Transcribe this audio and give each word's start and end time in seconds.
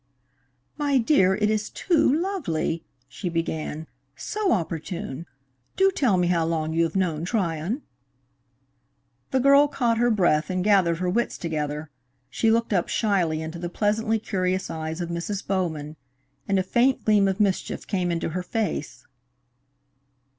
"My 0.79 0.97
dear, 0.97 1.35
it 1.35 1.47
is 1.51 1.69
too 1.69 2.11
lovely," 2.11 2.83
she 3.07 3.29
began. 3.29 3.85
"So 4.15 4.51
opportune! 4.51 5.27
Do 5.77 5.91
tell 5.91 6.17
me 6.17 6.29
how 6.29 6.43
long 6.43 6.73
you 6.73 6.85
have 6.85 6.95
known 6.95 7.23
Tryon?" 7.23 7.83
The 9.29 9.39
girl 9.39 9.67
caught 9.67 9.99
her 9.99 10.09
breath 10.09 10.49
and 10.49 10.63
gathered 10.63 10.97
her 10.97 11.09
wits 11.11 11.37
together. 11.37 11.91
She 12.31 12.49
looked 12.49 12.73
up 12.73 12.87
shyly 12.89 13.43
into 13.43 13.59
the 13.59 13.69
pleasantly 13.69 14.17
curious 14.17 14.71
eyes 14.71 15.01
of 15.01 15.09
Mrs. 15.09 15.45
Bowman, 15.45 15.97
and 16.47 16.57
a 16.57 16.63
faint 16.63 17.05
gleam 17.05 17.27
of 17.27 17.39
mischief 17.39 17.85
came 17.85 18.09
into 18.11 18.29
her 18.29 18.41
face. 18.41 19.05